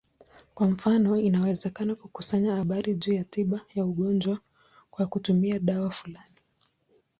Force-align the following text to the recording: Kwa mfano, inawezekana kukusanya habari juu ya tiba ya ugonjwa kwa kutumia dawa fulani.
Kwa 0.55 0.67
mfano, 0.67 1.17
inawezekana 1.19 1.95
kukusanya 1.95 2.55
habari 2.55 2.95
juu 2.95 3.13
ya 3.13 3.23
tiba 3.23 3.61
ya 3.75 3.85
ugonjwa 3.85 4.39
kwa 4.91 5.05
kutumia 5.07 5.59
dawa 5.59 5.91
fulani. 5.91 6.37